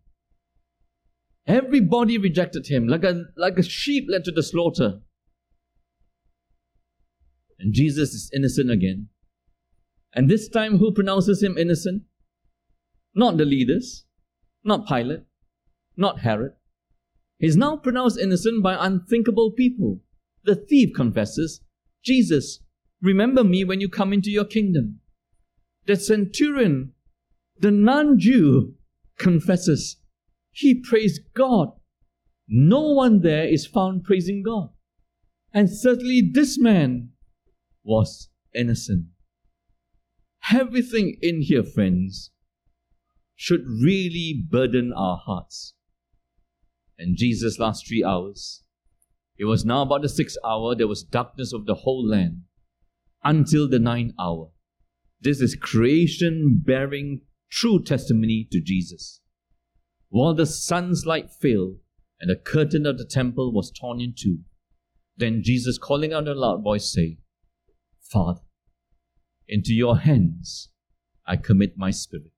[1.45, 5.01] Everybody rejected him like a, like a sheep led to the slaughter.
[7.59, 9.09] And Jesus is innocent again.
[10.11, 12.01] And this time, who pronounces him innocent?
[13.13, 14.05] Not the leaders,
[14.63, 15.25] not Pilate,
[15.95, 16.53] not Herod.
[17.37, 19.99] He's now pronounced innocent by unthinkable people.
[20.45, 21.61] The thief confesses,
[22.03, 22.63] Jesus,
[23.03, 24.99] remember me when you come into your kingdom.
[25.85, 26.93] The centurion,
[27.59, 28.75] the non Jew,
[29.17, 29.97] confesses,
[30.51, 31.69] he praised God.
[32.47, 34.69] No one there is found praising God.
[35.53, 37.09] And certainly this man
[37.83, 39.05] was innocent.
[40.51, 42.31] Everything in here, friends,
[43.35, 45.73] should really burden our hearts.
[46.97, 48.63] And Jesus' last three hours,
[49.37, 52.41] it was now about the sixth hour, there was darkness of the whole land
[53.23, 54.49] until the ninth hour.
[55.21, 59.21] This is creation bearing true testimony to Jesus.
[60.09, 61.77] While the sun's light failed
[62.19, 64.39] and the curtain of the temple was torn in two,
[65.17, 67.17] then Jesus calling out in a loud voice said,
[68.01, 68.41] Father,
[69.47, 70.69] into your hands
[71.25, 72.31] I commit my spirit.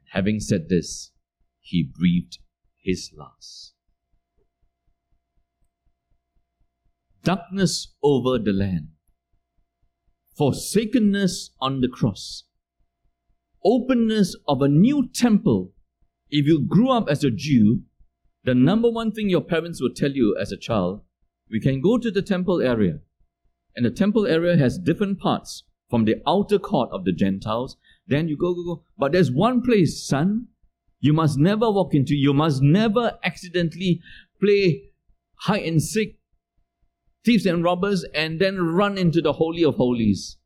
[0.00, 1.12] And Having said this,
[1.60, 2.38] he breathed
[2.82, 3.74] his last.
[7.22, 8.88] Darkness over the land,
[10.34, 12.44] forsakenness on the cross,
[13.68, 15.72] openness of a new temple.
[16.30, 17.82] If you grew up as a Jew,
[18.44, 21.02] the number one thing your parents would tell you as a child,
[21.50, 23.00] we can go to the temple area.
[23.76, 27.76] And the temple area has different parts from the outer court of the Gentiles
[28.08, 28.82] then you go, go, go.
[28.96, 30.48] But there's one place, son,
[30.98, 32.14] you must never walk into.
[32.16, 34.00] You must never accidentally
[34.40, 34.90] play
[35.40, 36.18] hide and seek,
[37.24, 40.37] thieves and robbers, and then run into the Holy of Holies.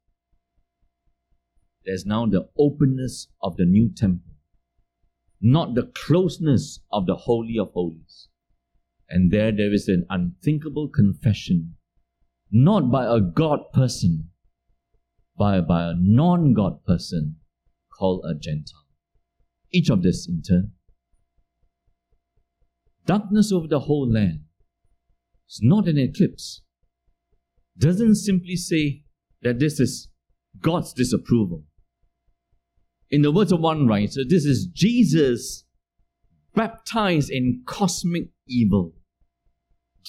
[1.85, 4.35] There's now the openness of the new temple,
[5.41, 8.29] not the closeness of the Holy of Holies.
[9.09, 11.75] And there, there is an unthinkable confession,
[12.51, 14.31] not by a God person,
[15.37, 17.37] but by a non God person
[17.99, 18.87] called a Gentile.
[19.73, 20.73] Each of this in turn.
[23.07, 24.45] Darkness over the whole land
[25.49, 26.63] is not an eclipse.
[27.77, 29.03] Doesn't simply say
[29.43, 30.09] that this is
[30.61, 31.65] God's disapproval.
[33.13, 35.65] In the words of one writer, this is Jesus
[36.55, 38.95] baptized in cosmic evil,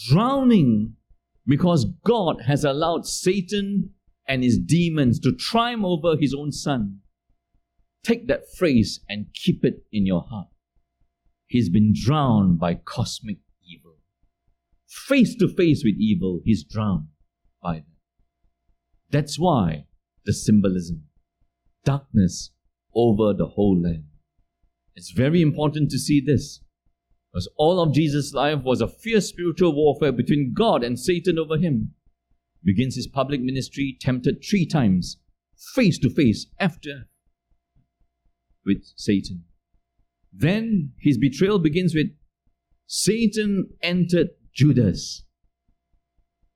[0.09, 0.95] drowning
[1.45, 3.91] because God has allowed Satan
[4.27, 7.01] and his demons to triumph over his own son
[8.03, 10.49] Take that phrase and keep it in your heart.
[11.47, 13.97] He's been drowned by cosmic evil.
[14.87, 17.07] Face to face with evil, he's drowned
[17.61, 17.85] by that.
[19.09, 19.85] That's why
[20.25, 21.03] the symbolism
[21.85, 22.51] darkness
[22.95, 24.05] over the whole land.
[24.95, 26.61] It's very important to see this.
[27.31, 31.57] Because all of Jesus' life was a fierce spiritual warfare between God and Satan over
[31.57, 31.93] him.
[32.63, 35.17] Begins his public ministry tempted three times,
[35.73, 37.07] face to face, after
[38.65, 39.43] with Satan.
[40.31, 42.07] Then his betrayal begins with
[42.85, 45.25] Satan entered Judas.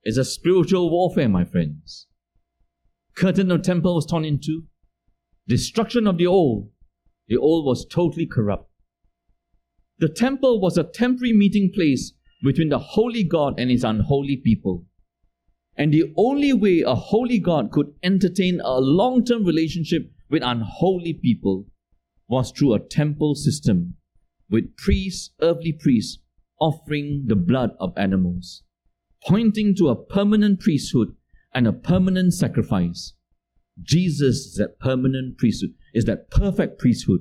[0.04, 2.06] It's a spiritual warfare, my friends.
[3.14, 4.64] Curtain of temple was torn in two.
[5.48, 6.70] Destruction of the old.
[7.28, 8.70] The old was totally corrupt.
[9.98, 14.84] The temple was a temporary meeting place between the holy God and his unholy people.
[15.74, 21.14] And the only way a holy God could entertain a long term relationship with unholy
[21.14, 21.66] people
[22.28, 23.94] was through a temple system
[24.50, 26.18] with priests, earthly priests,
[26.60, 28.64] offering the blood of animals,
[29.26, 31.14] pointing to a permanent priesthood
[31.54, 33.14] and a permanent sacrifice.
[33.82, 37.20] Jesus is that permanent priesthood, is that perfect priesthood,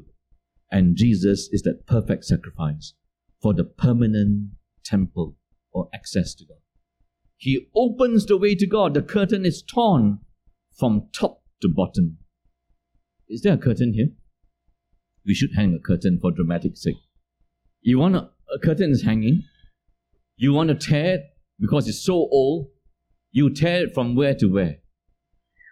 [0.71, 2.93] and Jesus is that perfect sacrifice
[3.41, 4.51] for the permanent
[4.83, 5.35] temple
[5.71, 6.57] or access to God.
[7.37, 8.93] He opens the way to God.
[8.93, 10.19] The curtain is torn
[10.75, 12.17] from top to bottom.
[13.29, 14.09] Is there a curtain here?
[15.25, 16.95] We should hang a curtain for dramatic sake.
[17.81, 19.43] You want a, a curtain is hanging.
[20.35, 21.21] You want to tear it
[21.59, 22.69] because it's so old.
[23.31, 24.77] You tear it from where to where?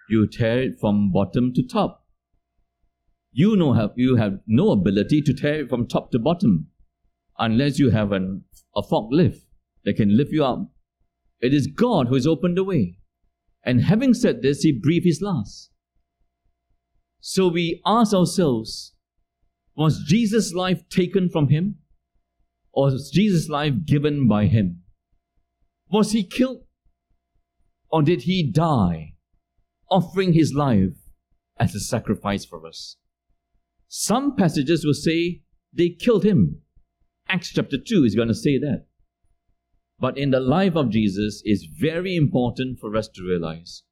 [0.10, 2.06] You tear it from bottom to top.
[3.32, 6.68] You know have you have no ability to tear it from top to bottom
[7.38, 8.44] unless you have an,
[8.76, 9.42] a forklift
[9.84, 10.70] that can lift you up.
[11.42, 12.98] It is God who has opened the way.
[13.64, 15.72] And having said this, he breathed his last.
[17.20, 18.94] So we ask ourselves,
[19.76, 21.78] was Jesus' life taken from him?
[22.72, 24.84] Or was Jesus' life given by him?
[25.90, 26.64] Was he killed?
[27.90, 29.15] Or did he die,
[29.96, 30.98] offering his life
[31.58, 32.98] as a sacrifice for us?
[33.88, 36.62] Some passages will say they killed him.
[37.30, 38.88] Acts chapter 2 is going to say that.
[39.98, 43.84] But in the life of Jesus is very important for us to realize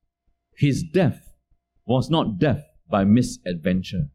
[0.57, 1.33] his death
[1.85, 4.09] was not death by misadventure.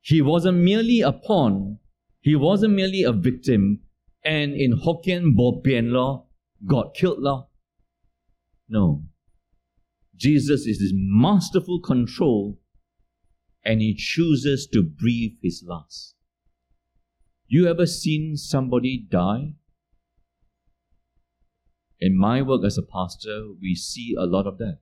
[0.00, 1.78] He wasn't merely a pawn,
[2.20, 3.82] he wasn't merely a victim,
[4.24, 6.26] and in Hokkien Bo Pian law,
[6.66, 7.48] got killed law.
[8.68, 9.04] No.
[10.16, 12.60] Jesus is his masterful control
[13.64, 16.14] and he chooses to breathe his last.
[17.46, 19.54] You ever seen somebody die?
[22.00, 24.78] In my work as a pastor, we see a lot of that.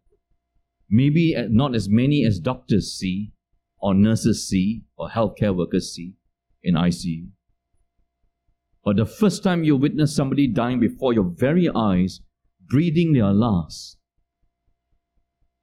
[0.88, 3.33] Maybe eh, not as many as doctors see,
[3.79, 6.14] or nurses see, or healthcare workers see
[6.62, 7.29] in ICU.
[8.85, 12.21] But the first time you witness somebody dying before your very eyes,
[12.66, 13.99] breathing their last,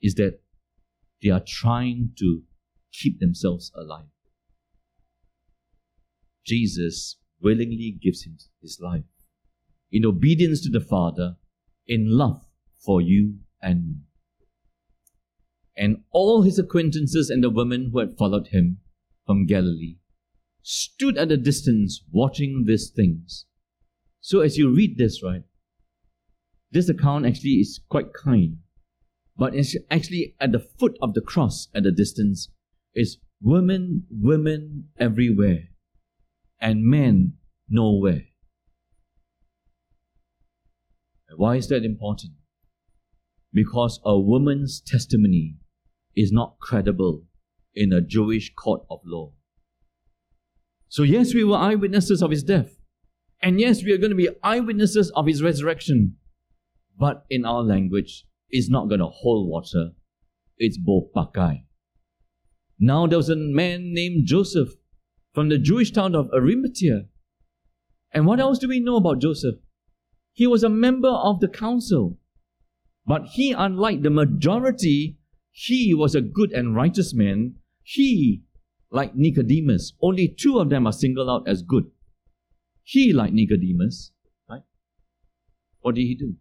[0.01, 0.39] is that
[1.21, 2.43] they are trying to
[2.91, 4.05] keep themselves alive.
[6.45, 9.03] Jesus willingly gives him his life
[9.91, 11.37] in obedience to the Father,
[11.87, 12.45] in love
[12.83, 13.95] for you and me
[15.77, 18.79] and all his acquaintances and the women who had followed him
[19.25, 19.97] from Galilee
[20.63, 23.45] stood at a distance watching these things.
[24.19, 25.43] So as you read this, right,
[26.71, 28.57] this account actually is quite kind.
[29.37, 32.49] But it's actually at the foot of the cross at a distance
[32.95, 35.69] is women, women everywhere,
[36.59, 37.33] and men
[37.69, 38.23] nowhere.
[41.35, 42.33] Why is that important?
[43.53, 45.57] Because a woman's testimony
[46.15, 47.25] is not credible
[47.75, 49.33] in a Jewish court of law.
[50.89, 52.77] So, yes, we were eyewitnesses of his death.
[53.41, 56.15] And yes, we are going to be eyewitnesses of his resurrection.
[56.97, 59.91] But in our language, it's not going to hold water.
[60.57, 61.63] It's bo pakai.
[62.79, 64.69] Now there was a man named Joseph
[65.33, 67.05] from the Jewish town of Arimathea.
[68.11, 69.55] And what else do we know about Joseph?
[70.33, 72.17] He was a member of the council.
[73.05, 75.17] But he, unlike the majority
[75.59, 77.55] he was a good and righteous man.
[77.81, 78.43] He,
[78.91, 81.85] like Nicodemus, only two of them are singled out as good.
[82.83, 84.11] He, like Nicodemus,
[84.47, 84.61] right?
[85.81, 86.35] What did he do?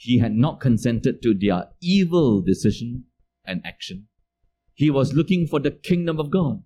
[0.00, 3.04] He had not consented to their evil decision
[3.44, 4.06] and action.
[4.74, 6.62] He was looking for the kingdom of God.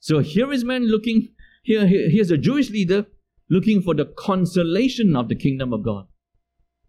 [0.00, 1.28] So here is man looking,
[1.62, 3.04] here, here here's a Jewish leader
[3.50, 6.06] looking for the consolation of the kingdom of God.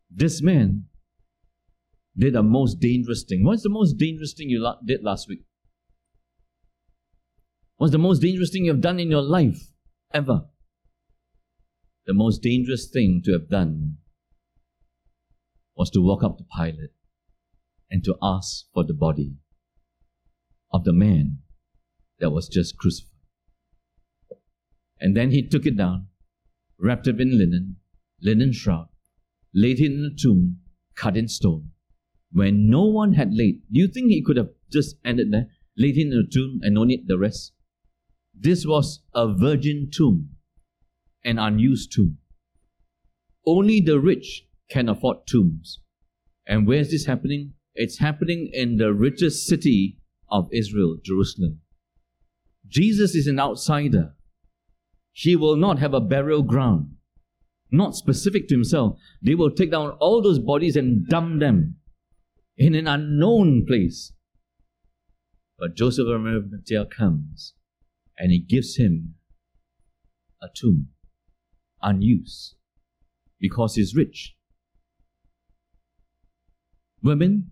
[0.10, 0.86] This man
[2.18, 3.44] did the most dangerous thing.
[3.44, 5.44] What's the most dangerous thing you la- did last week?
[7.76, 9.74] What's the most dangerous thing you've done in your life
[10.14, 10.46] ever?
[12.06, 13.98] The most dangerous thing to have done
[15.80, 16.92] was to walk up to Pilate
[17.90, 19.38] and to ask for the body
[20.74, 21.38] of the man
[22.20, 23.08] that was just crucified.
[25.00, 26.08] And then he took it down,
[26.78, 27.78] wrapped it in linen,
[28.22, 28.90] linen shroud,
[29.56, 30.58] laid it in a tomb,
[30.96, 31.72] cut in stone,
[32.34, 33.62] where no one had laid.
[33.72, 36.76] Do you think he could have just ended there, laid him in a tomb and
[36.76, 37.54] no need the rest?
[38.38, 40.32] This was a virgin tomb,
[41.24, 42.18] an unused tomb.
[43.46, 45.80] Only the rich can afford tombs.
[46.48, 47.54] And where's this happening?
[47.76, 49.98] It's happening in the richest city
[50.30, 51.62] of Israel, Jerusalem.
[52.68, 54.14] Jesus is an outsider.
[55.12, 56.96] He will not have a burial ground.
[57.72, 58.98] not specific to himself.
[59.22, 61.76] They will take down all those bodies and dump them
[62.58, 64.14] in an unknown place.
[65.58, 67.54] But Joseph of Arimathea comes
[68.18, 69.16] and he gives him
[70.42, 70.90] a tomb,
[71.82, 72.56] unused,
[73.40, 74.36] because he's rich.
[77.02, 77.52] Women,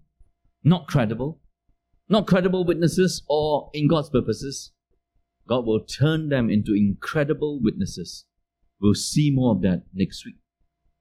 [0.64, 1.42] not credible,
[2.10, 4.72] not credible witnesses or in God's purposes.
[5.48, 8.26] God will turn them into incredible witnesses.
[8.82, 10.36] We'll see more of that next week.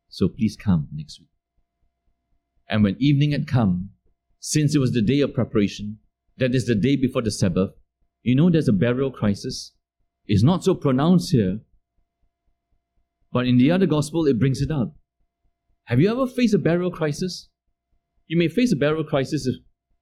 [0.08, 1.28] So please come next week.
[2.68, 3.90] And when evening had come,
[4.40, 5.98] since it was the day of preparation,
[6.36, 7.70] that is the day before the Sabbath,
[8.22, 9.72] you know there's a burial crisis.
[10.26, 11.60] It's not so pronounced here,
[13.32, 14.96] but in the other gospel it brings it up.
[15.84, 17.48] Have you ever faced a burial crisis?
[18.26, 19.56] You may face a burial crisis if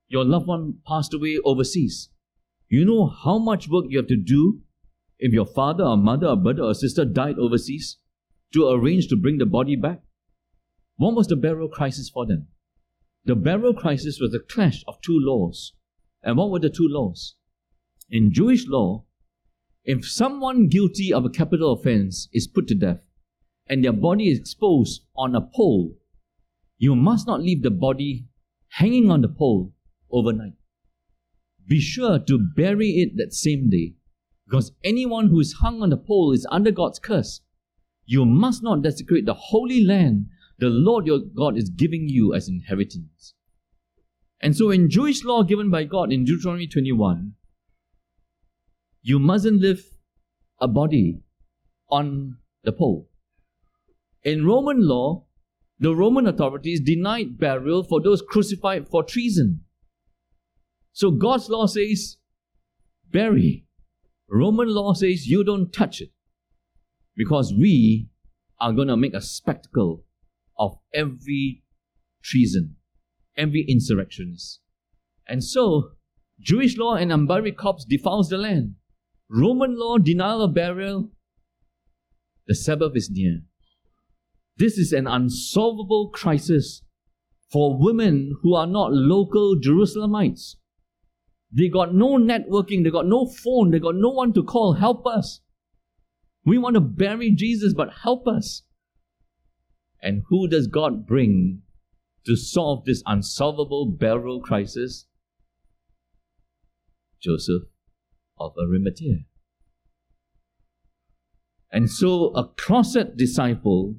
[0.08, 2.08] your loved one passed away overseas.
[2.68, 4.60] You know how much work you have to do
[5.18, 7.98] if your father or mother or brother or sister died overseas
[8.52, 10.00] to arrange to bring the body back?
[10.96, 12.48] What was the burial crisis for them?
[13.24, 15.72] The burial crisis was the clash of two laws.
[16.22, 17.34] And what were the two laws?
[18.10, 19.04] In Jewish law,
[19.84, 23.00] if someone guilty of a capital offense is put to death
[23.66, 25.94] and their body is exposed on a pole,
[26.78, 28.26] you must not leave the body
[28.68, 29.72] hanging on the pole
[30.10, 30.54] overnight.
[31.66, 33.94] Be sure to bury it that same day,
[34.46, 37.40] because anyone who is hung on the pole is under God's curse.
[38.04, 40.26] You must not desecrate the holy land
[40.58, 43.34] the Lord your God is giving you as inheritance.
[44.40, 47.32] And so, in Jewish law given by God in Deuteronomy 21,
[49.02, 49.84] you mustn't leave
[50.60, 51.22] a body
[51.88, 53.08] on the pole.
[54.22, 55.23] In Roman law,
[55.84, 59.60] the Roman authorities denied burial for those crucified for treason.
[60.92, 62.16] So God's law says,
[63.10, 63.66] bury.
[64.26, 66.08] Roman law says, you don't touch it.
[67.14, 68.08] Because we
[68.58, 70.04] are going to make a spectacle
[70.58, 71.62] of every
[72.22, 72.76] treason
[73.36, 74.60] every insurrectionist.
[75.28, 75.90] And so,
[76.40, 78.76] Jewish law and unburied corpse defiles the land.
[79.28, 81.10] Roman law, denial of burial.
[82.46, 83.40] The Sabbath is near.
[84.56, 86.82] This is an unsolvable crisis
[87.50, 90.56] for women who are not local Jerusalemites.
[91.52, 95.06] They got no networking, they got no phone, they got no one to call, help
[95.06, 95.40] us.
[96.44, 98.62] We want to bury Jesus, but help us.
[100.02, 101.62] And who does God bring
[102.26, 105.06] to solve this unsolvable burial crisis?
[107.22, 107.62] Joseph
[108.38, 109.20] of Arimathea.
[111.70, 113.96] And so a closet disciple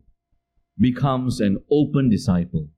[0.78, 2.69] becomes an open disciple.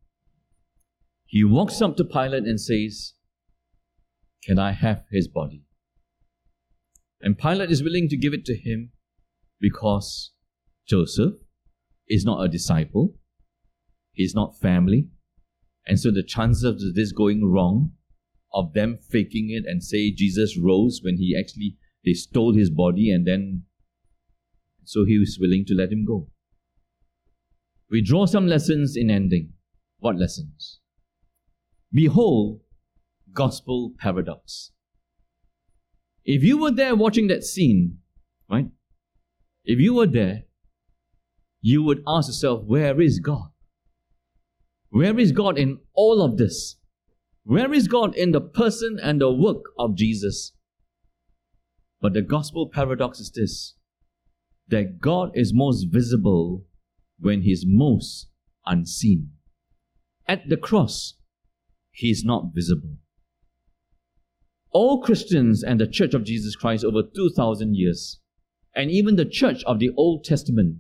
[1.26, 3.14] He walks up to Pilate and says,
[4.44, 5.64] Can I have his body?
[7.22, 8.92] And Pilate is willing to give it to him
[9.60, 10.32] because
[10.88, 11.34] Joseph
[12.08, 13.16] is not a disciple,
[14.12, 15.10] he's not family,
[15.86, 17.94] and so the chances of this going wrong,
[18.54, 23.12] of them faking it and say Jesus rose when he actually they stole his body
[23.12, 23.64] and then
[24.84, 26.30] so he was willing to let him go.
[27.90, 29.54] We draw some lessons in ending.
[30.00, 30.80] What lessons?
[31.92, 32.62] Behold,
[33.34, 34.72] gospel paradox.
[36.26, 38.00] If you were there watching that scene,
[38.50, 38.68] right?
[39.64, 40.44] If you were there,
[41.62, 43.50] you would ask yourself, where is God?
[44.90, 46.76] Where is God in all of this?
[47.44, 50.54] Where is God in the person and the work of Jesus?
[52.02, 53.76] But the gospel paradox is this
[54.68, 56.66] that God is most visible
[57.20, 58.28] when He is most
[58.66, 59.32] unseen.
[60.28, 61.16] At the cross,
[61.92, 62.98] He is not visible.
[64.72, 68.20] All Christians and the Church of Jesus Christ over 2,000 years,
[68.76, 70.78] and even the Church of the Old Testament,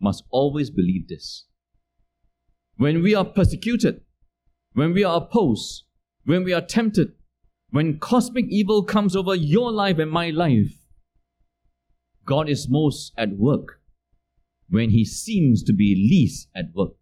[0.00, 1.46] must always believe this
[2.76, 4.02] when we are persecuted,
[4.72, 5.82] when we are opposed,
[6.24, 7.12] when we are tempted,
[7.70, 10.72] when cosmic evil comes over your life and my life,
[12.24, 13.77] God is most at work
[14.68, 16.92] when He seems to be least at work.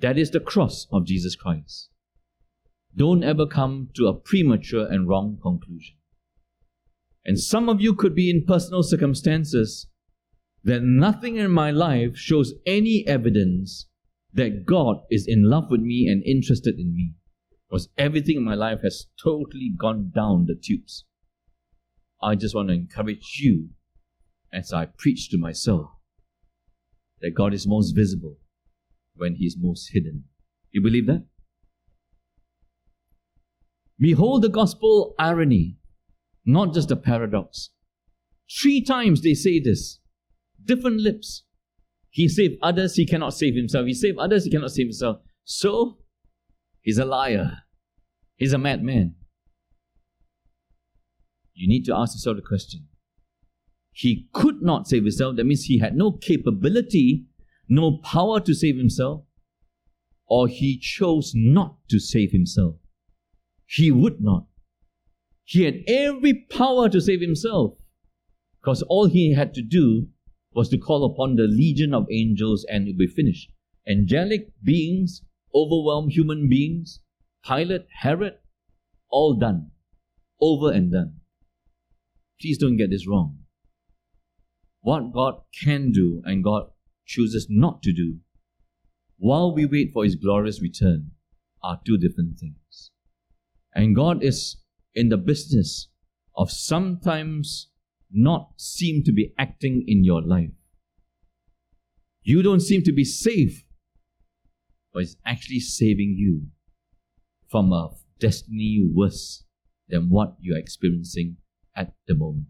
[0.00, 1.88] That is the cross of Jesus Christ.
[2.94, 5.96] Don't ever come to a premature and wrong conclusion.
[7.24, 9.86] And some of you could be in personal circumstances
[10.64, 13.86] that nothing in my life shows any evidence
[14.32, 17.14] that God is in love with me and interested in me.
[17.68, 21.04] Because everything in my life has totally gone down the tubes.
[22.20, 23.70] I just want to encourage you
[24.52, 25.88] as I preach to myself
[27.22, 28.36] that God is most visible
[29.16, 30.24] when He is most hidden.
[30.70, 31.24] You believe that?
[33.98, 35.78] Behold the gospel irony,
[36.44, 37.70] not just a paradox.
[38.60, 40.00] Three times they say this,
[40.64, 41.44] different lips.
[42.10, 43.86] He saved others, he cannot save himself.
[43.86, 45.18] He saved others, he cannot save himself.
[45.44, 45.98] So,
[46.82, 47.58] he's a liar.
[48.36, 49.14] He's a madman.
[51.54, 52.88] You need to ask yourself the question.
[53.92, 55.36] He could not save himself.
[55.36, 57.26] That means he had no capability,
[57.68, 59.24] no power to save himself,
[60.26, 62.76] or he chose not to save himself.
[63.66, 64.46] He would not.
[65.44, 67.74] He had every power to save himself
[68.60, 70.08] because all he had to do
[70.54, 73.50] was to call upon the legion of angels and it would be finished.
[73.86, 75.22] Angelic beings
[75.54, 77.00] overwhelm human beings,
[77.46, 78.34] Pilate, Herod,
[79.10, 79.70] all done,
[80.40, 81.20] over and done.
[82.40, 83.38] Please don't get this wrong.
[84.82, 86.64] What God can do and God
[87.06, 88.18] chooses not to do
[89.22, 91.12] while we wait for His glorious return
[91.62, 92.90] are two different things.
[93.72, 94.56] And God is
[94.96, 95.88] in the business
[96.36, 97.70] of sometimes
[98.10, 100.50] not seem to be acting in your life.
[102.24, 103.62] You don't seem to be safe,
[104.92, 106.48] but it's actually saving you
[107.48, 109.44] from a destiny worse
[109.88, 111.36] than what you're experiencing
[111.76, 112.46] at the moment.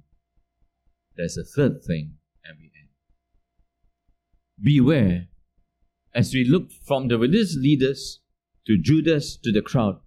[1.17, 2.15] There's a third thing.
[4.63, 5.29] Beware
[6.15, 8.21] as we look from the religious leaders
[8.67, 9.99] to Judas to the crowd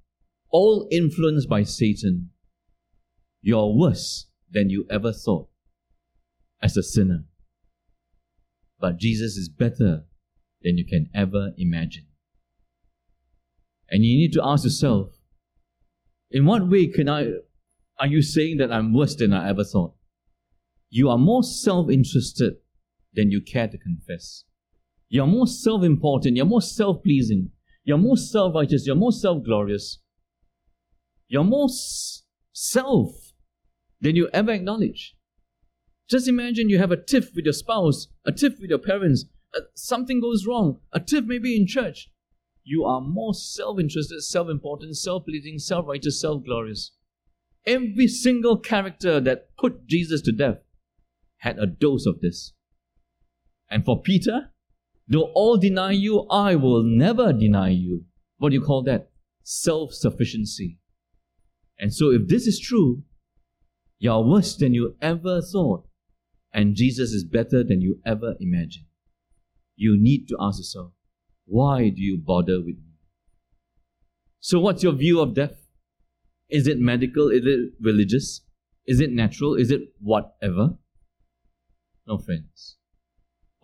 [0.49, 2.29] all influenced by Satan,
[3.41, 5.49] you're worse than you ever thought
[6.61, 7.25] as a sinner.
[8.79, 10.05] But Jesus is better
[10.61, 12.05] than you can ever imagine.
[13.89, 15.09] And you need to ask yourself,
[16.31, 17.27] in what way can I
[17.99, 19.93] are you saying that I'm worse than I ever thought?
[20.89, 22.55] You are more self-interested
[23.15, 24.43] than you care to confess.
[25.09, 27.51] You're more self-important, you're more self-pleasing,
[27.83, 29.99] you're more self-righteous, you're more self-glorious
[31.27, 31.69] you're more
[32.53, 33.33] self
[33.99, 35.15] than you ever acknowledge.
[36.09, 39.61] Just imagine you have a tiff with your spouse, a tiff with your parents, uh,
[39.73, 42.11] something goes wrong, a tiff maybe in church.
[42.63, 46.91] You are more self interested, self important, self pleasing, self righteous, self glorious.
[47.65, 50.59] Every single character that put Jesus to death
[51.37, 52.53] had a dose of this.
[53.69, 54.51] And for Peter,
[55.07, 58.05] though all deny you, I will never deny you.
[58.37, 59.09] What do you call that?
[59.43, 60.79] Self sufficiency.
[61.77, 63.03] And so, if this is true,
[63.99, 65.87] you are worse than you ever thought,
[66.53, 68.85] and Jesus is better than you ever imagined.
[69.75, 70.93] You need to ask yourself,
[71.45, 72.95] why do you bother with me?
[74.39, 75.67] So, what's your view of death?
[76.49, 77.29] Is it medical?
[77.29, 78.41] Is it religious?
[78.85, 79.55] Is it natural?
[79.55, 80.77] Is it whatever?
[82.07, 82.77] No, friends.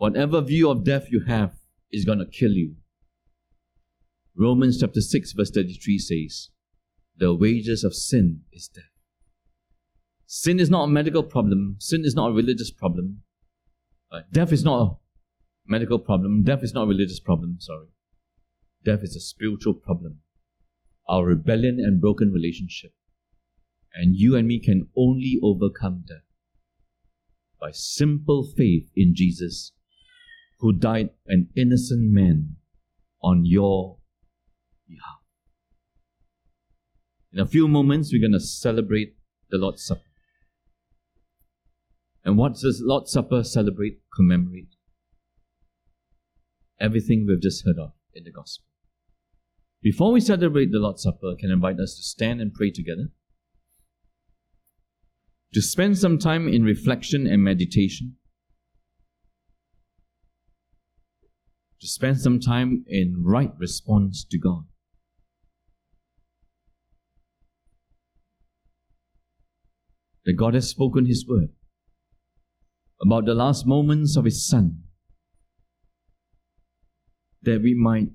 [0.02, 1.52] Whatever view of death you have
[1.92, 2.74] is going to kill you.
[4.36, 6.48] Romans chapter 6, verse 33 says,
[7.18, 8.82] the wages of sin is death.
[10.26, 11.76] Sin is not a medical problem.
[11.78, 13.22] Sin is not a religious problem.
[14.10, 14.90] Uh, death is not a
[15.68, 16.42] medical problem.
[16.42, 17.58] Death is not a religious problem.
[17.60, 17.86] Sorry.
[18.84, 20.18] Death is a spiritual problem.
[21.08, 22.92] Our rebellion and broken relationship.
[23.94, 26.26] And you and me can only overcome death
[27.60, 29.70] by simple faith in Jesus,
[30.62, 32.54] who died an innocent man
[33.20, 33.98] on your
[34.88, 35.18] behalf.
[37.32, 39.16] In a few moments, we're going to celebrate
[39.50, 40.00] the Lord's Supper.
[42.24, 44.76] And what does Lord's Supper celebrate, commemorate?
[46.78, 48.66] Everything we've just heard of in the Gospel.
[49.82, 53.08] Before we celebrate the Lord's Supper, I can invite us to stand and pray together.
[55.54, 58.16] To spend some time in reflection and meditation.
[61.82, 64.64] To spend some time in right response to God.
[70.24, 71.48] that God has spoken His word
[73.00, 74.82] about the last moments of His Son,
[77.42, 78.10] that we might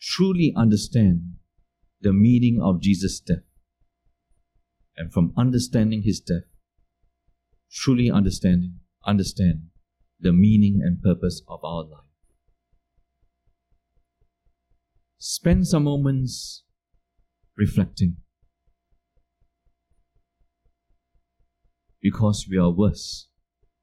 [0.00, 1.34] truly understand
[2.00, 3.42] the meaning of Jesus' death.
[4.96, 6.44] And from understanding His death,
[7.70, 9.62] truly understanding, understand
[10.20, 12.15] the meaning and purpose of our life.
[15.18, 16.64] Spend some moments
[17.56, 18.16] reflecting
[22.00, 23.28] because we are worse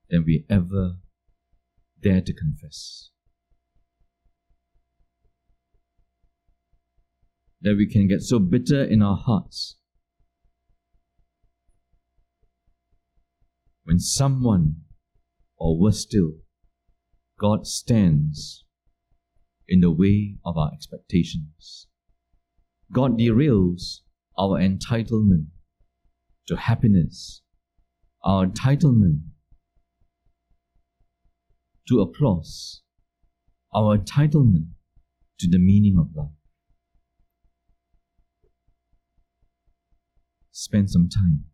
[0.09, 0.97] than we ever
[2.01, 3.09] dare to confess.
[7.61, 9.77] That we can get so bitter in our hearts
[13.83, 14.75] when someone,
[15.57, 16.33] or worse still,
[17.39, 18.62] God stands
[19.67, 21.87] in the way of our expectations.
[22.91, 24.01] God derails
[24.37, 25.47] our entitlement
[26.47, 27.43] to happiness
[28.23, 29.19] our entitlement
[31.87, 32.81] to applause,
[33.73, 34.67] our entitlement
[35.39, 36.29] to the meaning of life.
[40.51, 41.45] Spend some time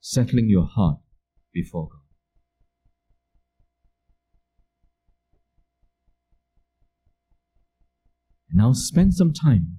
[0.00, 0.98] settling your heart
[1.52, 2.01] before God.
[8.62, 9.78] Now spend some time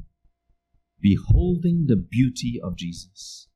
[1.00, 3.48] beholding the beauty of Jesus.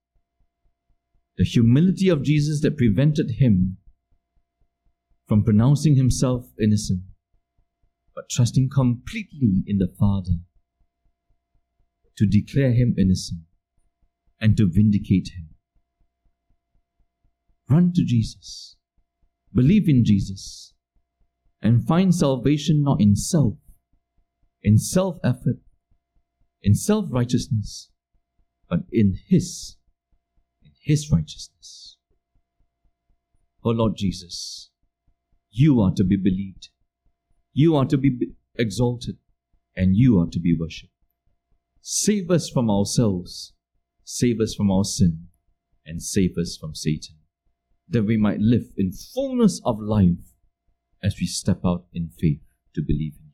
[1.37, 3.75] The humility of Jesus that prevented him
[5.27, 7.01] from pronouncing himself innocent,
[8.15, 10.37] but trusting completely in the Father
[12.15, 13.41] to declare him innocent
[14.39, 15.49] and to vindicate him.
[17.69, 18.77] Run to Jesus,
[19.53, 20.73] believe in Jesus,
[21.61, 23.57] and find salvation not in self,
[24.67, 25.59] in self effort,
[26.61, 27.89] in self righteousness,
[28.69, 29.77] but in His,
[30.61, 31.95] in His righteousness.
[33.63, 34.69] Oh Lord Jesus,
[35.49, 36.67] you are to be believed,
[37.53, 39.15] you are to be exalted,
[39.73, 40.91] and you are to be worshipped.
[41.79, 43.53] Save us from ourselves,
[44.03, 45.27] save us from our sin,
[45.85, 47.15] and save us from Satan,
[47.87, 50.33] that we might live in fullness of life
[51.01, 52.41] as we step out in faith
[52.75, 53.26] to believe in